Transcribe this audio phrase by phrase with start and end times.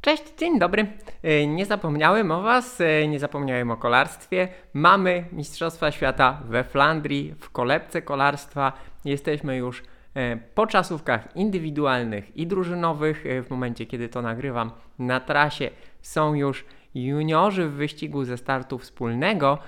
[0.00, 0.86] Cześć, dzień dobry.
[1.22, 4.48] E, nie zapomniałem o Was, e, nie zapomniałem o kolarstwie.
[4.74, 8.72] Mamy Mistrzostwa Świata we Flandrii, w kolebce kolarstwa.
[9.04, 9.82] Jesteśmy już
[10.14, 13.24] e, po czasówkach indywidualnych i drużynowych.
[13.44, 15.70] W momencie, kiedy to nagrywam, na trasie
[16.02, 19.58] są już juniorzy w wyścigu ze startu wspólnego.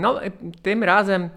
[0.00, 0.20] No,
[0.62, 1.30] tym razem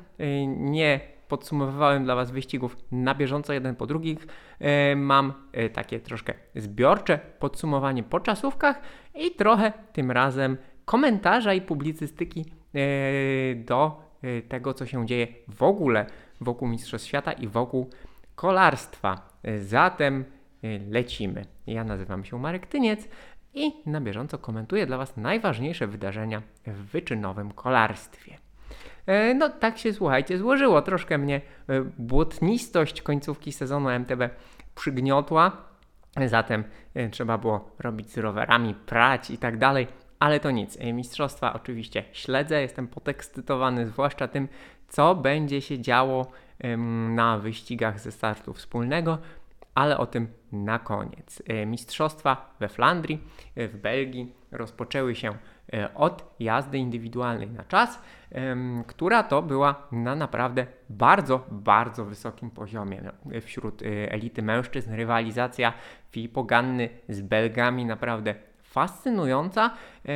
[0.48, 4.27] nie podsumowywałem dla Was wyścigów na bieżąco jeden po drugich.
[4.59, 8.81] E, mam e, takie troszkę zbiorcze podsumowanie po czasówkach
[9.16, 12.45] i trochę tym razem komentarza i publicystyki
[12.76, 14.08] e, do
[14.48, 16.05] tego, co się dzieje w ogóle
[16.41, 17.90] wokół Mistrzostw Świata i wokół
[18.35, 19.30] kolarstwa.
[19.59, 20.26] Zatem
[20.90, 21.46] lecimy.
[21.68, 23.07] Ja nazywam się Marek Tyniec
[23.54, 28.38] i na bieżąco komentuję dla Was najważniejsze wydarzenia w wyczynowym kolarstwie.
[29.07, 30.81] E, no tak się słuchajcie, złożyło.
[30.81, 34.29] Troszkę mnie e, błotnistość końcówki sezonu MTB
[34.75, 35.52] przygniotła.
[36.25, 39.88] Zatem e, trzeba było robić z rowerami, prać i tak dalej.
[40.20, 40.77] Ale to nic.
[40.93, 44.48] Mistrzostwa oczywiście śledzę, jestem podekscytowany, zwłaszcza tym,
[44.87, 46.32] co będzie się działo
[47.10, 49.17] na wyścigach ze startu wspólnego,
[49.76, 51.43] ale o tym na koniec.
[51.65, 53.23] Mistrzostwa we Flandrii,
[53.55, 55.37] w Belgii rozpoczęły się
[55.73, 57.99] E, od jazdy indywidualnej na czas,
[58.87, 63.01] która to była na naprawdę bardzo, bardzo wysokim poziomie.
[63.04, 65.73] No, wśród e, elity mężczyzn rywalizacja
[66.12, 69.72] Filipo Ganny z Belgami naprawdę fascynująca.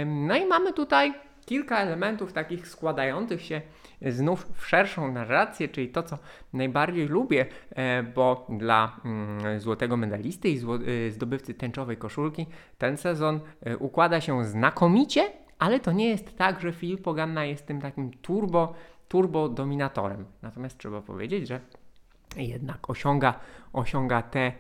[0.05, 1.13] No i mamy tutaj
[1.45, 3.61] kilka elementów takich składających się
[4.09, 6.17] znów w szerszą narrację, czyli to, co
[6.53, 10.61] najbardziej lubię, e, bo dla mm, złotego medalisty i
[11.11, 12.45] zdobywcy tęczowej koszulki
[12.77, 13.39] ten sezon
[13.79, 18.73] układa się znakomicie ale to nie jest tak, że Filippo Ganna jest tym takim turbo,
[19.07, 20.25] turbo dominatorem.
[20.41, 21.59] Natomiast trzeba powiedzieć, że
[22.35, 23.39] jednak osiąga,
[23.73, 24.51] osiąga te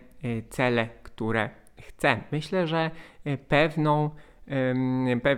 [0.49, 1.49] cele, które
[1.81, 2.21] chce.
[2.31, 2.91] Myślę, że
[3.47, 4.15] pewną pe,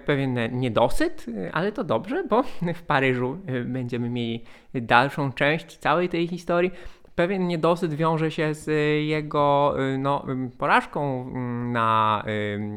[0.06, 4.44] pewien niedosyt, ale to dobrze, bo w Paryżu będziemy mieli
[4.74, 6.72] dalszą część całej tej historii.
[7.16, 8.70] Pewien niedosyt wiąże się z
[9.06, 10.26] jego no,
[10.58, 12.24] porażką mm, na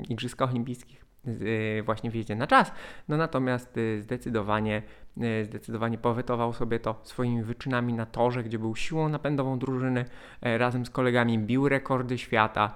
[0.09, 1.06] Igrzyskach Olimpijskich
[1.84, 2.72] właśnie wjeździe na czas.
[3.09, 4.82] No natomiast y, zdecydowanie,
[5.22, 10.04] y, zdecydowanie powetował sobie to swoimi wyczynami na torze, gdzie był siłą napędową drużyny,
[10.42, 12.75] e, razem z kolegami bił rekordy świata,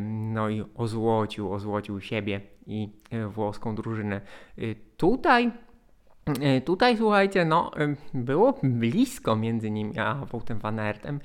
[0.00, 4.20] no i ozłocił, ozłocił siebie i e, włoską drużynę.
[4.96, 5.50] Tutaj
[6.40, 7.70] e, Tutaj słuchajcie, no
[8.14, 11.20] było blisko między nim a Woutem van Aertem.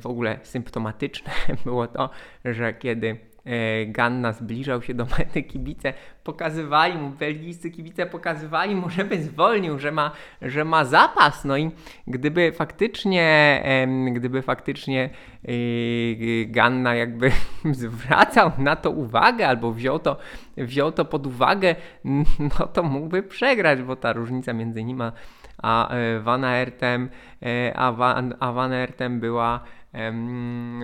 [0.00, 1.32] W ogóle symptomatyczne
[1.64, 2.10] było to,
[2.44, 3.37] że kiedy E,
[3.86, 5.92] Ganna zbliżał się do mety, kibice
[6.24, 10.10] pokazywali mu, belgijscy kibice pokazywali mu, żeby zwolnił, że ma,
[10.42, 11.44] że ma zapas.
[11.44, 11.70] No i
[12.06, 13.62] gdyby faktycznie,
[14.12, 15.10] gdyby faktycznie
[15.44, 15.48] e,
[16.46, 17.32] Ganna jakby
[17.72, 20.16] zwracał na to uwagę albo wziął to,
[20.56, 21.74] wziął to pod uwagę,
[22.58, 25.12] no to mógłby przegrać, bo ta różnica między nim a,
[25.62, 27.08] a e, Van Aertem,
[27.74, 29.60] a Van, a Van Aertem była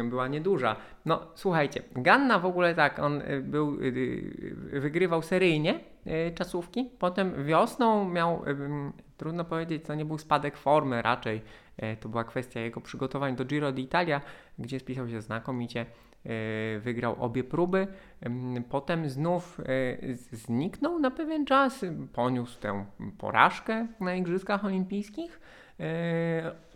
[0.05, 0.77] była nieduża.
[1.05, 3.85] No słuchajcie, Ganna w ogóle tak, on y, był, y,
[4.75, 5.81] y, wygrywał seryjnie
[6.35, 8.45] czasówki, potem wiosną miał,
[9.17, 11.43] trudno powiedzieć, to nie był spadek formy, raczej
[11.77, 14.21] e, to była kwestia jego przygotowań do Giro d'Italia,
[14.59, 17.87] gdzie spisał się znakomicie, e, wygrał obie próby,
[18.69, 19.65] potem znów e,
[20.33, 22.85] zniknął na pewien czas, poniósł tę
[23.19, 25.64] porażkę na Igrzyskach Olimpijskich, E,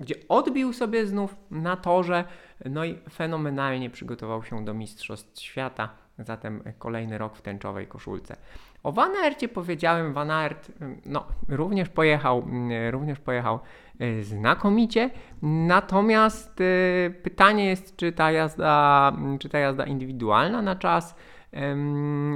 [0.00, 2.25] gdzie odbił sobie znów na torze,
[2.64, 5.88] no i fenomenalnie przygotował się do Mistrzostw Świata,
[6.19, 8.37] zatem kolejny rok w tęczowej koszulce.
[8.82, 10.72] O Van Aercie powiedziałem, Van Aert
[11.06, 13.60] no, również pojechał, mm, również pojechał
[13.98, 15.10] e, znakomicie,
[15.42, 21.14] natomiast e, pytanie jest, czy ta jazda, czy ta jazda indywidualna na czas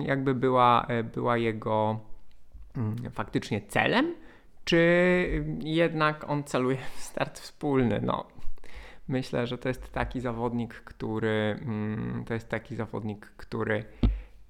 [0.02, 2.00] jakby była, była jego
[2.76, 4.14] mm, faktycznie celem,
[4.64, 8.00] czy jednak on celuje w start wspólny?
[8.02, 8.26] No,
[9.08, 13.84] myślę, że to jest taki zawodnik, który mm, to jest taki zawodnik, który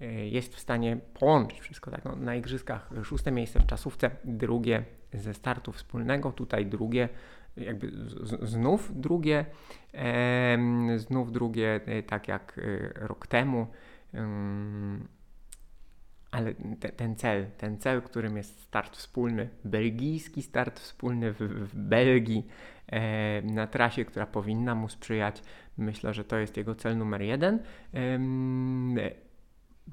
[0.01, 1.91] e, jest w stanie połączyć wszystko.
[1.91, 2.05] Tak?
[2.05, 7.09] No, na igrzyskach szóste miejsce w czasówce, drugie ze startu wspólnego, tutaj drugie,
[7.57, 7.93] jakby
[8.43, 9.45] znów drugie,
[9.95, 10.59] e,
[10.97, 13.67] znów drugie, e, tak jak e, rok temu
[16.33, 21.77] ale te, ten cel, ten cel, którym jest start wspólny, belgijski start wspólny w, w
[21.77, 22.47] Belgii,
[22.87, 25.43] e, na trasie, która powinna mu sprzyjać,
[25.79, 27.63] myślę, że to jest jego cel numer jeden.
[27.95, 28.19] E,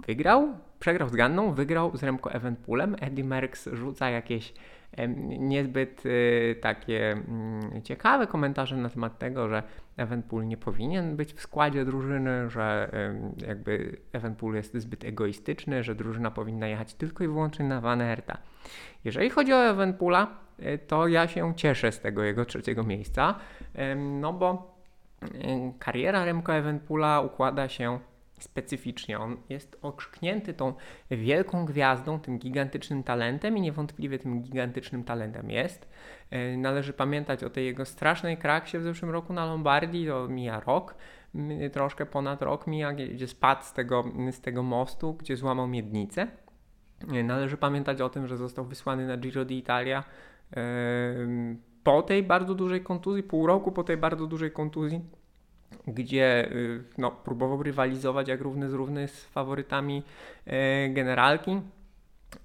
[0.08, 2.96] wygrał, przegrał z Ganną, wygrał z Remco Evenpoolem.
[3.02, 4.54] Eddie Merckx rzuca jakieś
[5.40, 9.64] niezbyt y, takie mm, ciekawe komentarze na temat tego, że
[9.98, 12.92] Evenpool nie powinien być w składzie drużyny, że
[13.48, 18.38] jakby Evenpool jest zbyt egoistyczny, że drużyna powinna jechać tylko i wyłącznie na Van Herta.
[19.04, 20.28] Jeżeli chodzi o Evenpoola,
[20.60, 23.36] y, to ja się cieszę z tego jego trzeciego miejsca,
[23.98, 24.80] no bo
[25.80, 28.00] kariera Remco Evenpoola układa się
[28.44, 29.20] specyficznie.
[29.20, 30.74] On jest okrzyknięty tą
[31.12, 35.90] wielką gwiazdą, tym gigantycznym talentem i niewątpliwie tym gigantycznym talentem jest.
[36.32, 40.60] E, należy pamiętać o tej jego strasznej kraksie w zeszłym roku na Lombardii, to mija
[40.60, 40.96] rok,
[41.72, 46.28] troszkę ponad rok mija, gdzie spadł z tego, z tego mostu, gdzie złamał miednicę.
[47.14, 50.04] E, należy pamiętać o tym, że został wysłany na Giro d'Italia
[50.58, 50.64] e,
[51.84, 55.19] po tej bardzo dużej kontuzji, pół roku po tej bardzo dużej kontuzji
[55.88, 60.04] gdzie y, no, próbował rywalizować jak równy z równy z faworytami
[60.46, 61.62] e, generalki.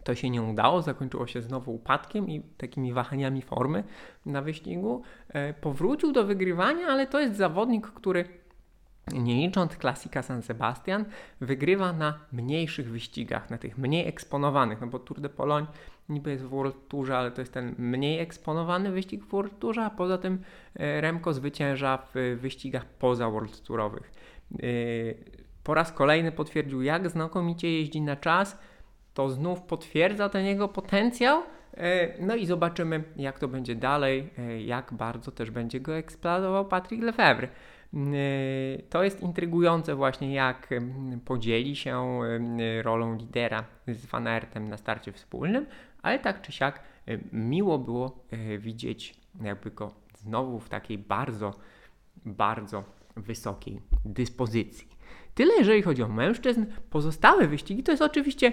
[0.04, 3.84] To się nie udało, zakończyło się znowu upadkiem i takimi wahaniami formy
[4.26, 5.02] na wyścigu.
[5.28, 8.24] E, powrócił do wygrywania, ale to jest zawodnik, który
[9.12, 11.04] nie licząc klasika San Sebastian,
[11.40, 15.66] wygrywa na mniejszych wyścigach, na tych mniej eksponowanych, no bo Tour de Pologne
[16.08, 19.84] niby jest w World Tourze, ale to jest ten mniej eksponowany wyścig w World Tourze,
[19.84, 20.42] a poza tym
[20.76, 24.12] e, Remco zwycięża w wyścigach poza World Tourowych.
[24.52, 24.66] E,
[25.64, 28.58] po raz kolejny potwierdził, jak znakomicie jeździ na czas,
[29.14, 31.42] to znów potwierdza ten jego potencjał.
[31.76, 34.30] E, no i zobaczymy, jak to będzie dalej,
[34.64, 37.48] jak bardzo też będzie go eksploatował Patrick Lefebvre.
[38.90, 40.68] To jest intrygujące właśnie, jak
[41.24, 42.20] podzieli się
[42.82, 45.66] rolą lidera z Van Aertem na starcie wspólnym,
[46.02, 46.80] ale tak czy siak
[47.32, 48.24] miło było
[48.58, 51.54] widzieć jakby go znowu w takiej bardzo,
[52.24, 52.84] bardzo
[53.16, 54.93] wysokiej dyspozycji.
[55.34, 56.64] Tyle jeżeli chodzi o mężczyzn.
[56.90, 58.52] Pozostałe wyścigi to jest oczywiście e,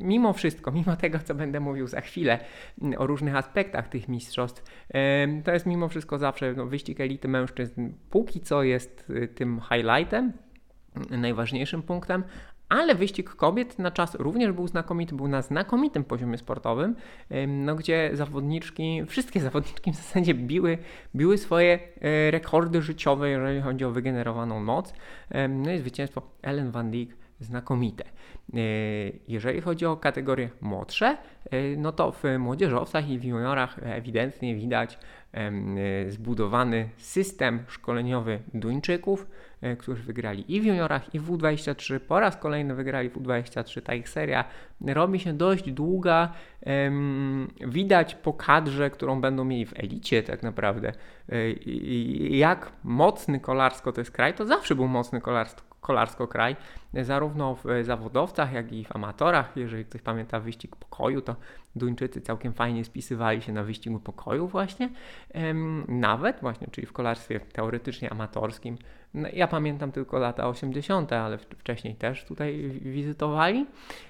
[0.00, 2.38] mimo wszystko, mimo tego, co będę mówił za chwilę
[2.98, 4.62] o różnych aspektach tych mistrzostw,
[5.44, 10.32] to jest mimo wszystko zawsze no, wyścig elity mężczyzn póki co jest e, tym highlightem,
[11.10, 12.24] najważniejszym punktem,
[12.70, 16.96] ale wyścig kobiet na czas również był znakomity, był na znakomitym poziomie sportowym,
[17.46, 20.78] no, gdzie zawodniczki, wszystkie zawodniczki w zasadzie biły,
[21.14, 24.94] biły swoje e, rekordy życiowe, jeżeli chodzi o wygenerowaną moc.
[25.48, 28.04] No i zwycięstwo Ellen Van Dijk znakomite.
[28.04, 28.58] E,
[29.28, 31.16] jeżeli chodzi o kategorie młodsze,
[31.50, 34.98] e, no to w młodzieżowcach i w juniorach ewidentnie widać
[36.08, 39.26] zbudowany system szkoleniowy Duńczyków,
[39.60, 42.00] E, którzy wygrali i w juniorach, i w W23.
[42.00, 43.82] Po raz kolejny wygrali w W23.
[43.82, 44.44] Ta ich seria
[44.86, 46.32] robi się dość długa.
[47.66, 50.92] Widać po kadrze, którą będą mieli w elicie, tak naprawdę,
[51.28, 51.52] e,
[52.36, 54.34] jak mocny kolarsko to jest kraj.
[54.34, 56.56] To zawsze był mocny kolarsko kolarsko kraj,
[56.94, 59.56] zarówno w zawodowcach, jak i w amatorach.
[59.56, 61.36] Jeżeli ktoś pamięta wyścig pokoju, to
[61.76, 64.90] Duńczycy całkiem fajnie spisywali się na wyścigu pokoju właśnie.
[65.88, 68.78] Nawet właśnie, czyli w kolarstwie teoretycznie amatorskim.
[69.14, 73.66] No, ja pamiętam tylko lata 80., ale wcześniej też tutaj wizytowali.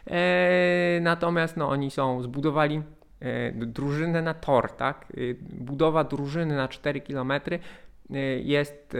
[0.06, 2.82] E, natomiast no, oni są, zbudowali
[3.20, 5.06] e, drużynę na tor, tak?
[5.10, 7.58] E, budowa drużyny na 4 kilometry
[8.42, 8.96] jest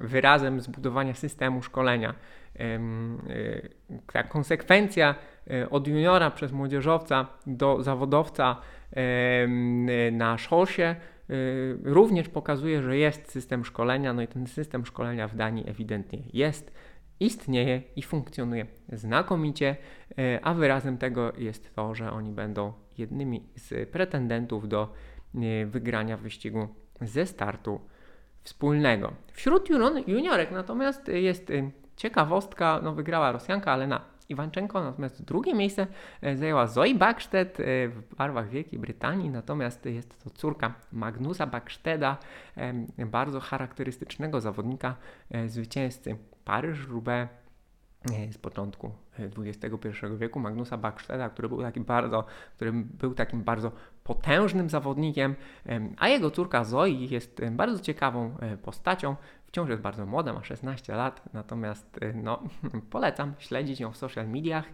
[0.00, 2.14] wyrazem zbudowania systemu szkolenia.
[2.60, 3.70] Y,
[4.12, 5.14] ta konsekwencja
[5.50, 8.56] y, od juniora przez młodzieżowca do zawodowca
[10.12, 10.96] na szosie
[11.84, 16.72] również pokazuje, że jest system szkolenia, no i ten system szkolenia w Danii ewidentnie jest,
[17.20, 19.76] istnieje i funkcjonuje znakomicie,
[20.42, 24.92] a wyrazem tego jest to, że oni będą jednymi z pretendentów do
[25.66, 26.68] wygrania wyścigu
[27.00, 27.80] ze startu
[28.42, 29.12] wspólnego.
[29.32, 29.68] Wśród
[30.06, 35.86] juniorek natomiast jest y, ciekawostka, no wygrała Rosjanka Alena Iwanczenko, natomiast drugie miejsce
[36.24, 42.16] y, zajęła Zoe Backstedt y, w barwach Wielkiej Brytanii, natomiast jest to córka Magnusa Backsteda,
[42.98, 44.96] bardzo charakterystycznego zawodnika,
[45.46, 47.28] zwycięzcy Paryż-Roubaix
[48.32, 49.88] z początku XXI
[50.18, 52.24] wieku, Magnusa Backsteda, który był taki bardzo,
[52.56, 53.72] który był takim bardzo
[54.04, 55.34] potężnym zawodnikiem,
[55.98, 59.16] a jego córka Zoe jest bardzo ciekawą e, postacią.
[59.46, 62.42] Wciąż jest bardzo młoda, ma 16 lat, natomiast e, no,
[62.90, 64.64] polecam śledzić ją w social mediach.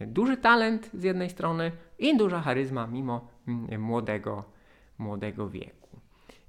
[0.00, 3.28] Duży talent z jednej strony i duża charyzma mimo
[3.78, 4.44] młodego,
[4.98, 5.88] młodego wieku.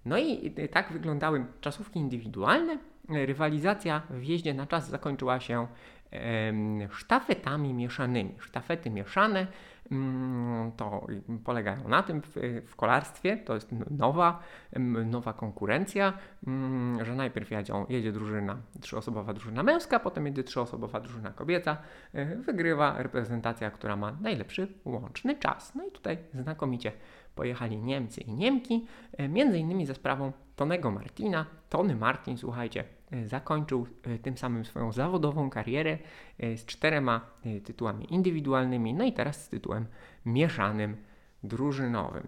[0.06, 2.78] No i tak wyglądały czasówki indywidualne.
[3.10, 5.68] Rywalizacja w jeździe na czas zakończyła się
[6.92, 8.36] sztafetami mieszanymi.
[8.40, 9.48] Sztafety mieszane
[9.92, 11.08] mm, to
[11.44, 12.22] polegają na tym
[12.66, 14.40] w, kolarstwie, to jest nowa,
[15.06, 16.14] nowa konkurencja,
[16.48, 21.78] mm, że najpierw jedzie, jedzie drużyna, trzyosobowa drużyna męska, potem jedzie trzyosobowa drużyna kobieta,
[22.14, 25.76] e, wygrywa reprezentacja, która ma najlepszy łączny czas.
[25.76, 26.92] No i tutaj znakomicie
[27.36, 28.86] pojechali Niemcy i Niemki,
[29.18, 31.46] e, między innymi za sprawą Tonego Martina.
[31.70, 32.84] Tony Martin, słuchajcie,
[33.26, 35.98] zakończył e, tym samym swoją zawodową karierę
[36.40, 37.22] z czterema
[37.64, 39.86] tytułami indywidualnymi, no i teraz z tytułem
[40.26, 40.98] mieszanym
[41.44, 42.28] drużynowym.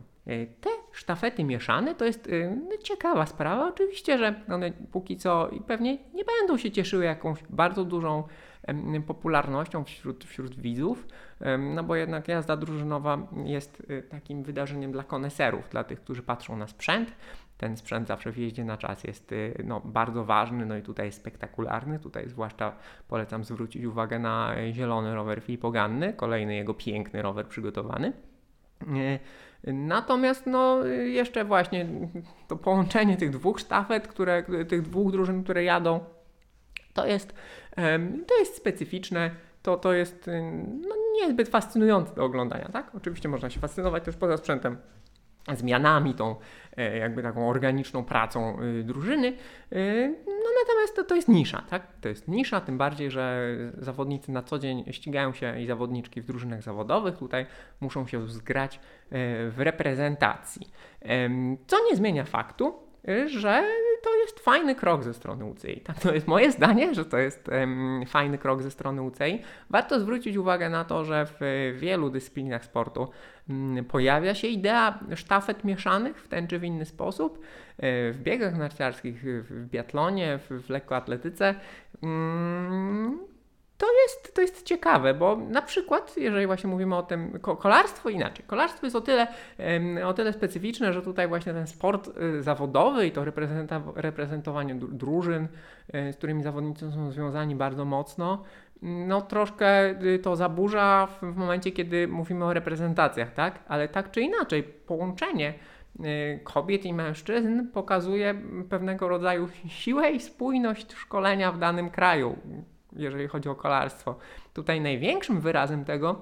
[0.62, 2.29] Te sztafety mieszane to jest
[2.69, 3.67] no, ciekawa sprawa.
[3.67, 8.24] Oczywiście, że one póki co i pewnie nie będą się cieszyły jakąś bardzo dużą
[9.07, 11.07] popularnością wśród, wśród widzów,
[11.59, 16.57] no bo jednak jazda drużynowa jest y, takim wydarzeniem dla koneserów, dla tych, którzy patrzą
[16.57, 17.12] na sprzęt.
[17.57, 21.05] Ten sprzęt zawsze w jeździe na czas jest y, no, bardzo ważny, no i tutaj
[21.05, 22.00] jest spektakularny.
[22.00, 22.75] Tutaj zwłaszcza
[23.07, 28.13] polecam zwrócić uwagę na zielony rower Filipoganny, kolejny jego piękny rower przygotowany.
[29.67, 31.88] Y, natomiast no, jeszcze właśnie
[32.47, 36.00] to połączenie tych dwóch sztafet, które, tych dwóch drużyn, które jadą,
[36.93, 37.33] to jest,
[38.27, 39.31] to jest specyficzne,
[39.62, 40.29] to, to jest
[40.88, 42.96] no, niezbyt fascynujące do oglądania, tak?
[42.96, 44.77] Oczywiście można się fascynować też poza sprzętem
[45.55, 46.36] zmianami, tą
[46.77, 49.27] e, jakby taką organiczną pracą y, drużyny.
[49.74, 51.88] Y, no natomiast to, to jest nisza, tak?
[52.01, 56.25] To jest nisza, tym bardziej, że zawodnicy na co dzień ścigają się i zawodniczki w
[56.25, 57.46] drużynach zawodowych tutaj
[57.81, 58.79] muszą się zgrać e,
[59.50, 60.67] w reprezentacji.
[61.67, 62.87] Co nie zmienia faktu,
[63.25, 63.63] że
[64.03, 65.81] to jest fajny krok ze strony UCI.
[65.81, 69.41] Tak, to jest moje zdanie, że to jest um, fajny krok ze strony UCI.
[69.69, 73.09] Warto zwrócić uwagę na to, że w wielu dyscyplinach sportu
[73.49, 77.39] um, pojawia się idea sztafet mieszanych w ten czy w inny sposób.
[77.77, 81.55] E, w biegach narciarskich, w biatlonie, w, w lekkoatletyce.
[82.01, 83.37] Um,
[83.77, 88.46] to jest, to jest ciekawe, bo na przykład, jeżeli właśnie mówimy o tym, kolarstwo inaczej.
[88.48, 89.27] Kolarstwo jest o tyle,
[90.05, 93.25] o tyle specyficzne, że tutaj właśnie ten sport y, zawodowy i to
[93.96, 95.48] reprezentowanie drużyn,
[95.96, 98.43] y, z którymi zawodnicy są związani bardzo mocno,
[98.81, 103.60] no troszkę y, to zaburza w momencie, kiedy mówimy o reprezentacjach, tak?
[103.67, 105.53] Ale tak czy inaczej, połączenie
[106.43, 108.36] kobiet i mężczyzn pokazuje
[108.69, 112.36] pewnego rodzaju siłę i spójność szkolenia w danym kraju
[112.94, 114.15] jeżeli chodzi o kolarstwo.
[114.53, 116.22] Tutaj największym wyrazem tego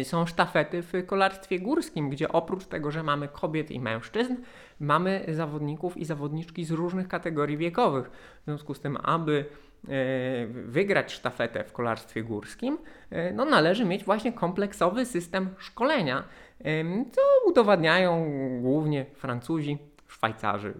[0.00, 4.36] y, są sztafety w kolarstwie górskim, gdzie oprócz tego, że mamy kobiet i mężczyzn,
[4.80, 8.10] mamy zawodników i zawodniczki z różnych kategorii wiekowych.
[8.40, 9.44] W związku z tym, aby
[9.84, 12.78] y, wygrać sztafetę w kolarstwie górskim,
[13.12, 16.24] y, no należy mieć właśnie kompleksowy system szkolenia,
[17.12, 20.74] co udowadniają głównie Francuzi, Szwajcarzy,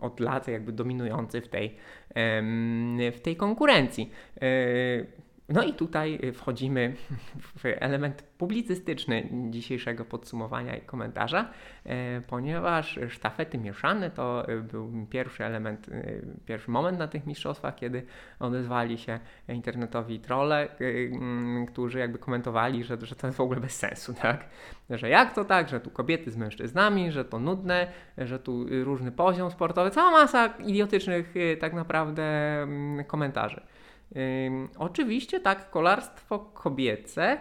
[0.00, 1.76] od lat jakby dominujący w tej,
[3.12, 4.10] w tej konkurencji.
[5.48, 6.94] No i tutaj wchodzimy
[7.56, 11.50] w element publicystyczny dzisiejszego podsumowania i komentarza,
[11.84, 16.02] e, ponieważ sztafety mieszane to był pierwszy element, e,
[16.46, 18.06] pierwszy moment na tych mistrzostwach, kiedy
[18.40, 20.68] odezwali się internetowi trolle,
[21.68, 24.44] którzy jakby komentowali, że, że to jest w ogóle bez sensu, tak?
[24.90, 27.86] Że jak to tak, że tu kobiety z mężczyznami, że to nudne,
[28.18, 32.24] że tu różny poziom sportowy, cała masa idiotycznych tak naprawdę
[33.06, 33.60] komentarzy.
[34.78, 37.38] Oczywiście tak, kolarstwo kobiece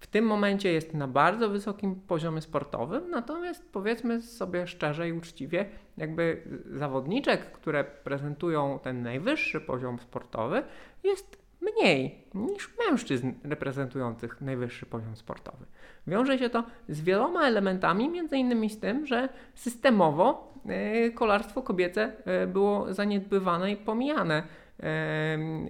[0.00, 5.66] w tym momencie jest na bardzo wysokim poziomie sportowym, natomiast powiedzmy sobie szczerze i uczciwie,
[5.96, 10.62] jakby zawodniczek, które prezentują ten najwyższy poziom sportowy,
[11.04, 15.66] jest mniej niż mężczyzn reprezentujących najwyższy poziom sportowy.
[16.06, 22.12] Wiąże się to z wieloma elementami, między innymi z tym, że systemowo e, kolarstwo kobiece
[22.24, 24.42] e, było zaniedbywane i pomijane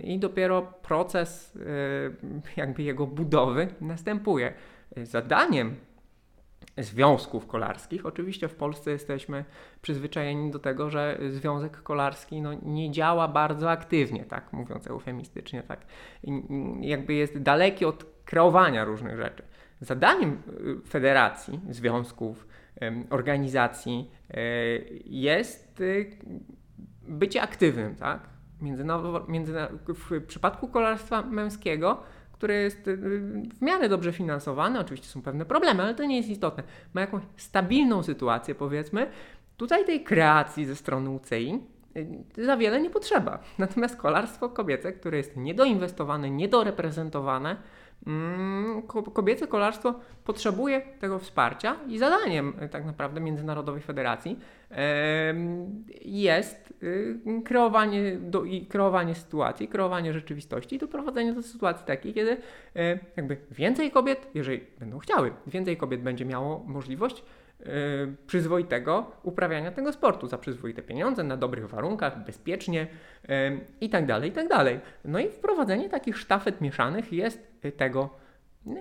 [0.00, 1.58] i dopiero proces
[2.56, 4.52] jakby jego budowy następuje.
[4.96, 5.76] Zadaniem
[6.78, 8.06] związków kolarskich.
[8.06, 9.44] Oczywiście w Polsce jesteśmy
[9.82, 15.80] przyzwyczajeni do tego, że związek kolarski no, nie działa bardzo aktywnie, tak mówiąc eufemistycznie, tak.
[16.80, 19.42] Jakby jest daleki od kreowania różnych rzeczy.
[19.80, 20.42] Zadaniem
[20.84, 22.46] y, federacji, związków,
[23.10, 26.10] organizacji y, jest y,
[27.08, 28.33] bycie aktywnym, tak?
[28.64, 29.26] Międzynarodowo,
[29.88, 32.00] w przypadku kolarstwa męskiego,
[32.32, 32.96] które jest y,
[33.58, 36.62] w miarę dobrze finansowane, oczywiście są pewne problemy, ale to nie jest istotne,
[36.94, 39.10] ma jakąś stabilną sytuację, powiedzmy.
[39.56, 41.60] Tutaj tej kreacji ze strony UCI
[42.38, 43.38] za wiele nie potrzeba.
[43.58, 47.56] Natomiast kolarstwo kobiece, które jest niedoinwestowane, niedoreprezentowane,
[49.12, 49.94] kobiece kolarstwo
[50.24, 54.38] potrzebuje tego wsparcia i zadaniem e, tak naprawdę Międzynarodowej Federacji.
[56.04, 62.36] Jest y, kreowanie, do, i kreowanie sytuacji, kreowanie rzeczywistości i doprowadzenie do sytuacji takiej, kiedy
[62.76, 67.24] e, jakby więcej kobiet, jeżeli będą chciały, więcej kobiet będzie miało możliwość
[68.26, 72.86] przyzwoitego uprawiania tego sportu za przyzwoite pieniądze, na dobrych warunkach, bezpiecznie
[73.24, 73.28] y,
[73.80, 74.80] i tak dalej, i tak dalej.
[75.04, 78.10] No i wprowadzenie takich sztafet mieszanych jest tego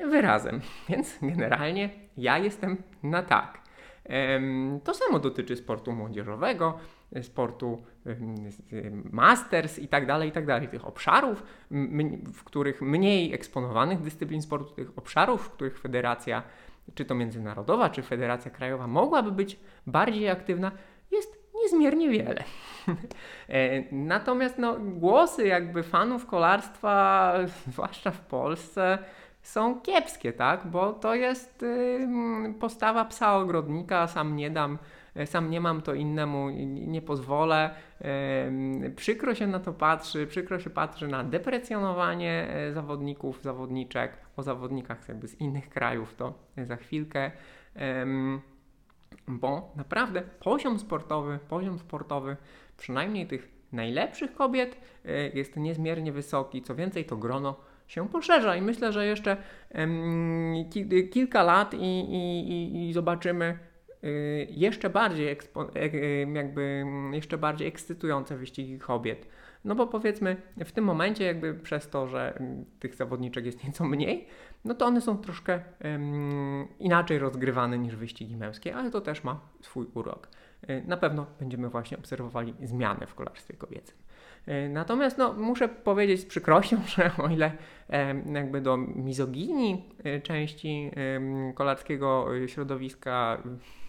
[0.10, 3.64] wyrazem, więc generalnie ja jestem na tak.
[4.84, 6.80] To samo dotyczy sportu młodzieżowego,
[7.22, 7.84] sportu
[9.12, 10.68] masters i tak dalej, i tak dalej.
[10.68, 11.44] Tych obszarów,
[12.34, 16.44] w których mniej eksponowanych dyscyplin sportu, tych obszarów, w których federacja
[16.96, 20.72] czy to międzynarodowa, czy Federacja Krajowa mogłaby być bardziej aktywna,
[21.12, 22.44] jest niezmiernie wiele.
[23.50, 27.34] E, natomiast no, głosy jakby fanów kolarstwa,
[27.72, 28.98] zwłaszcza w Polsce,
[29.42, 30.68] są kiepskie, tak?
[30.68, 31.66] Bo to jest
[32.60, 34.78] postawa psa ogrodnika, sam nie dam
[35.26, 36.50] sam nie mam, to innemu
[36.88, 37.76] nie pozwolę.
[38.96, 45.08] Przykro się na to patrzy, przykro się patrzy na deprecjonowanie e, zawodników, zawodniczek, o zawodnikach
[45.08, 47.32] jakby z innych krajów, to za chwilkę.
[49.28, 52.38] Bo naprawdę poziom sportowy, poziom sportowy,
[52.78, 56.62] przynajmniej tych najlepszych kobiet e, jest niezmiernie wysoki.
[56.62, 57.56] Co więcej, to grono
[57.88, 59.38] się poszerza i myślę, że jeszcze
[61.12, 63.60] kilka lat i, i, i zobaczymy
[64.50, 65.38] jeszcze bardziej,
[65.76, 69.28] y, jakby jeszcze bardziej ekscytujące wyścigi kobiet.
[69.66, 73.86] No bo powiedzmy, w tym momencie, jakby przez to, że mm, tych zawodniczek jest nieco
[73.86, 74.28] mniej,
[74.66, 79.40] no to one są troszkę um, inaczej rozgrywane niż wyścigi męskie, ale to też ma
[79.62, 80.28] swój urok.
[80.70, 83.98] Y, na pewno będziemy właśnie obserwowali zmianę w kolarstwie kobiecym.
[84.70, 87.52] Natomiast no, muszę powiedzieć z przykrością, że o ile
[88.34, 89.90] jakby do mizoginii
[90.24, 90.92] części
[91.56, 93.44] kolarskiego środowiska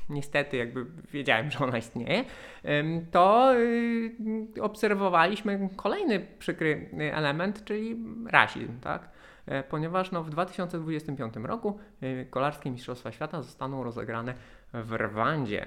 [0.09, 2.25] niestety jakby wiedziałem, że ona istnieje,
[3.11, 3.53] to
[4.61, 7.97] obserwowaliśmy kolejny przykry element, czyli
[8.31, 9.09] rasizm, tak?
[9.47, 11.79] E, ponieważ no, w 2025 roku
[12.31, 14.35] kolarskie Mistrzostwa Świata zostaną rozegrane
[14.73, 15.67] w Rwandzie.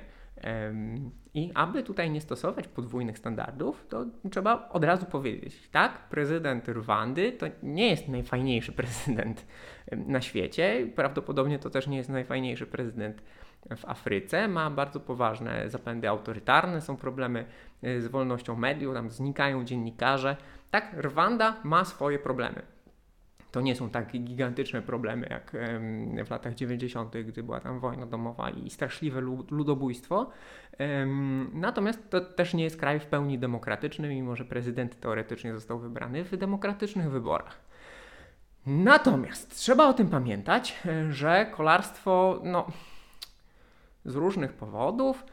[1.33, 7.31] I aby tutaj nie stosować podwójnych standardów, to trzeba od razu powiedzieć, tak, prezydent Rwandy
[7.31, 9.45] to nie jest najfajniejszy prezydent
[9.91, 13.21] na świecie, prawdopodobnie to też nie jest najfajniejszy prezydent
[13.77, 17.45] w Afryce, ma bardzo poważne zapędy autorytarne, są problemy
[17.83, 20.37] y, z wolnością mediów, tam znikają dziennikarze.
[20.71, 22.76] Tak, Rwanda ma swoje problemy.
[23.57, 25.51] To nie są takie gigantyczne problemy jak
[26.25, 30.29] w latach 90., gdy była tam wojna domowa i straszliwe ludobójstwo.
[31.53, 36.23] Natomiast to też nie jest kraj w pełni demokratyczny, mimo że prezydent teoretycznie został wybrany
[36.23, 37.59] w demokratycznych wyborach.
[38.65, 40.79] Natomiast trzeba o tym pamiętać,
[41.09, 42.67] że kolarstwo, no,
[44.05, 45.25] z różnych powodów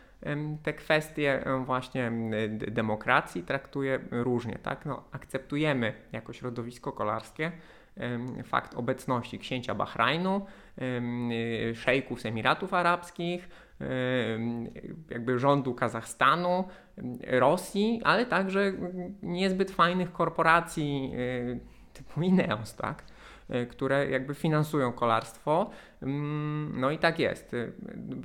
[0.62, 2.12] te kwestie właśnie
[2.59, 4.59] demokracji traktuje różnie.
[4.62, 4.87] Tak?
[4.87, 7.53] No, akceptujemy jako środowisko kolarskie
[8.44, 10.46] fakt obecności księcia Bahrajnu,
[11.74, 13.48] szejków z Emiratów Arabskich,
[15.11, 16.64] jakby rządu Kazachstanu,
[17.26, 18.72] Rosji, ale także
[19.22, 21.12] niezbyt fajnych korporacji
[21.92, 23.04] typu Ineos, tak?
[23.50, 25.70] Y, które jakby finansują kolarstwo.
[26.02, 27.54] Mm, no i tak jest.
[27.54, 27.72] Y,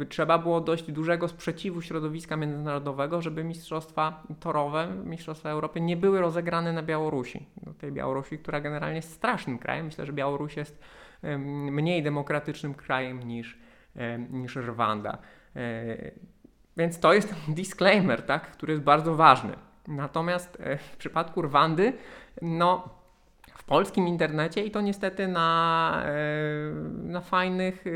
[0.09, 6.73] trzeba było dość dużego sprzeciwu środowiska międzynarodowego, żeby mistrzostwa torowe, mistrzostwa Europy nie były rozegrane
[6.73, 7.45] na Białorusi.
[7.63, 9.85] Do tej Białorusi, która generalnie jest strasznym krajem.
[9.85, 10.79] Myślę, że Białoruś jest
[11.71, 13.57] mniej demokratycznym krajem niż,
[14.29, 15.17] niż Rwanda.
[15.55, 16.11] E,
[16.77, 19.53] więc to jest disclaimer, tak, który jest bardzo ważny.
[19.87, 21.93] Natomiast e, w przypadku Rwandy,
[22.41, 22.98] no
[23.69, 26.13] polskim internecie i to niestety na, e,
[27.03, 27.91] na fajnych, e,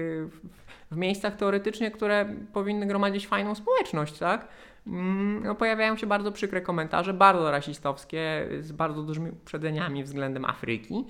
[0.91, 4.47] w miejscach teoretycznie, które powinny gromadzić fajną społeczność, tak?
[4.88, 11.05] Mm, no, pojawiają się bardzo przykre komentarze, bardzo rasistowskie, z bardzo dużymi uprzedzeniami względem Afryki,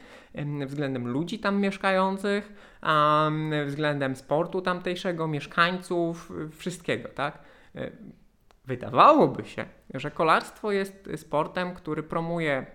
[0.65, 2.53] względem ludzi tam mieszkających,
[3.65, 7.39] względem sportu tamtejszego, mieszkańców, wszystkiego, tak?
[7.75, 7.91] E,
[8.65, 12.65] wydawałoby się, że kolarstwo jest sportem, który promuje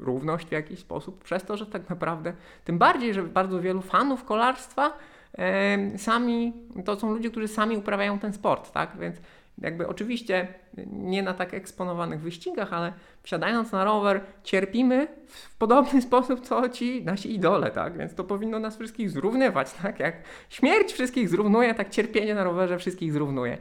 [0.00, 2.32] równość w jakiś sposób, przez to, że tak naprawdę,
[2.64, 4.98] tym bardziej, że bardzo wielu fanów kolarstwa
[5.38, 6.52] e, sami,
[6.84, 8.96] to są ludzie, którzy sami uprawiają ten sport, tak?
[8.98, 9.16] Więc
[9.58, 10.48] jakby oczywiście
[10.92, 17.04] nie na tak eksponowanych wyścigach, ale wsiadając na rower cierpimy w podobny sposób, co ci
[17.04, 17.98] nasi idole, tak?
[17.98, 20.00] Więc to powinno nas wszystkich zrównywać, tak?
[20.00, 20.14] Jak
[20.50, 23.58] śmierć wszystkich zrównuje, tak cierpienie na rowerze wszystkich zrównuje.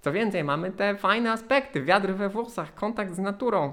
[0.00, 3.72] Co więcej, mamy te fajne aspekty, wiatr we włosach, kontakt z naturą,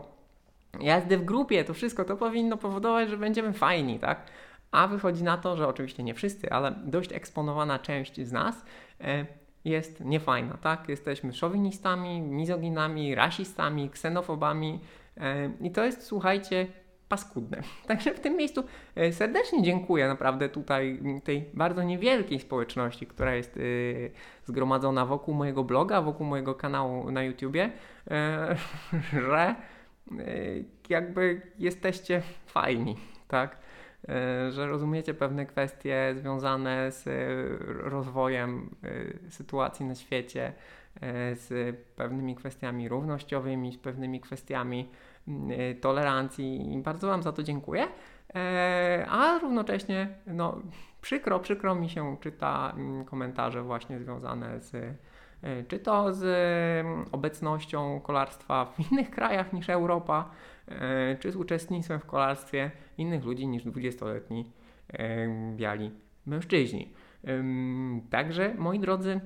[0.82, 4.26] jazdy w grupie, to wszystko to powinno powodować, że będziemy fajni, tak?
[4.76, 8.66] A wychodzi na to, że oczywiście nie wszyscy, ale dość eksponowana część z nas
[9.02, 9.26] e,
[9.66, 10.90] jest niefajna, tak?
[10.90, 14.80] Jesteśmy szowinistami, mizoginami, rasistami, ksenofobami
[15.18, 16.68] e, i to jest, słuchajcie,
[17.10, 17.62] paskudne.
[17.88, 18.64] Także w tym miejscu
[18.96, 23.60] e, serdecznie dziękuję naprawdę tutaj tej bardzo niewielkiej społeczności, która jest
[24.46, 27.72] zgromadzona wokół mojego bloga, wokół mojego kanału na YouTubie,
[29.28, 29.56] że
[30.90, 32.96] jakby jesteście fajni,
[33.28, 33.58] tak?
[34.10, 37.12] E, że rozumiecie pewne kwestie związane z e,
[37.90, 38.70] rozwojem
[39.28, 40.54] e, sytuacji na świecie,
[41.02, 44.90] e, z pewnymi kwestiami równościowymi, z pewnymi kwestiami
[45.28, 47.88] mm, e, tolerancji i bardzo Wam za to dziękuję.
[48.36, 50.62] E, A równocześnie, no,
[51.02, 54.96] przykro, przykro mi się czyta mm, komentarze właśnie związane z e,
[55.68, 56.24] czy to z
[56.86, 60.30] mm, obecnością kolarstwa w innych krajach niż Europa,
[60.68, 64.52] e, czy z uczestnictwem w kolarstwie innych ludzi niż 20-letni
[64.94, 65.92] e, biali
[66.26, 66.94] mężczyźni.
[68.10, 69.20] Także, moi drodzy,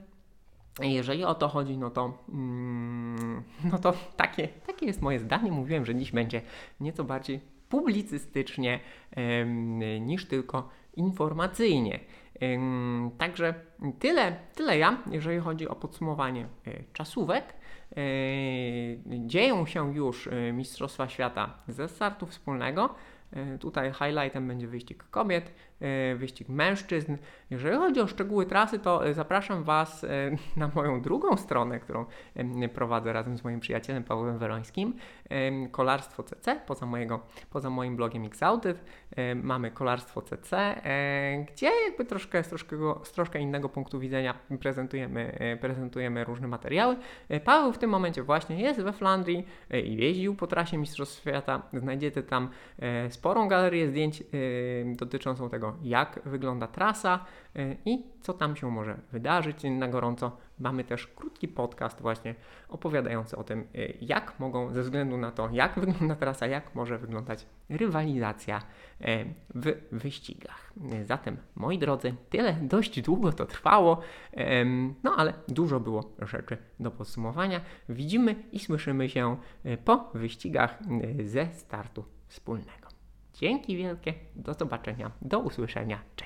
[0.82, 5.52] jeżeli o to chodzi, no to, mm, no to takie, takie jest moje zdanie.
[5.52, 6.42] Mówiłem, że dziś będzie
[6.80, 8.80] nieco bardziej publicystycznie
[10.02, 12.00] niż tylko informacyjnie.
[13.18, 13.54] Także
[14.00, 17.54] tyle, tyle ja, jeżeli chodzi o podsumowanie e, czasówek.
[17.92, 18.02] E,
[19.06, 22.96] Dzieją się już e, Mistrzostwa Świata ze startu wspólnego.
[23.60, 25.54] Tutaj highlightem będzie wyścig kobiet,
[26.16, 27.18] wyścig mężczyzn.
[27.50, 30.08] Jeżeli chodzi o szczegóły trasy, to e, zapraszam Was e,
[30.58, 32.06] na moją drugą stronę, którą
[32.74, 34.94] prowadzę razem z moim przyjacielem Pawłem Werońskim.
[35.72, 38.84] Kolarstwo CC, poza, mojego, poza moim blogiem Xautyw,
[39.16, 44.34] e, mamy Kolarstwo CC, e, gdzie jakby troszkę z, troszkę z troszkę innego punktu widzenia
[44.60, 46.96] prezentujemy, e, prezentujemy różne materiały.
[47.30, 51.20] E, Paweł w tym momencie właśnie jest we Flandrii e, i jeździł po trasie Mistrzostw
[51.22, 51.62] Świata.
[51.74, 54.26] Znajdziecie tam e, sporą galerię zdjęć e,
[54.96, 60.38] dotyczącą tego, jak wygląda trasa e, i co tam się może wydarzyć na gorąco.
[60.60, 62.36] Mamy też krótki podcast właśnie
[62.70, 63.66] opowiadający o tym, e,
[64.02, 68.62] jak mogą, ze względu na to, jak wygląda trasa, jak może wyglądać rywalizacja
[69.02, 70.74] e, w wyścigach.
[71.06, 74.02] Zatem, moi drodzy, tyle dość długo to trwało,
[75.04, 77.62] no ale dużo było rzeczy do podsumowania.
[77.90, 79.38] Widzimy i słyszymy się
[79.86, 80.80] po wyścigach
[81.24, 82.89] ze startu wspólnego.
[83.40, 86.20] Dzięki wielkie, do zobaczenia, do usłyszenia, cześć.